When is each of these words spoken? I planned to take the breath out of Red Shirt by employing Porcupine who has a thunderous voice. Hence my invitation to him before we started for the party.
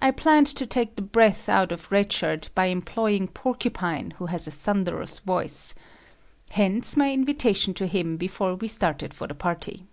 I 0.00 0.10
planned 0.10 0.46
to 0.56 0.64
take 0.64 0.96
the 0.96 1.02
breath 1.02 1.46
out 1.46 1.70
of 1.70 1.92
Red 1.92 2.10
Shirt 2.14 2.48
by 2.54 2.68
employing 2.72 3.28
Porcupine 3.28 4.12
who 4.12 4.24
has 4.24 4.46
a 4.48 4.50
thunderous 4.50 5.18
voice. 5.18 5.74
Hence 6.48 6.96
my 6.96 7.12
invitation 7.12 7.74
to 7.74 7.86
him 7.86 8.16
before 8.16 8.54
we 8.54 8.68
started 8.68 9.12
for 9.12 9.26
the 9.26 9.34
party. 9.34 9.84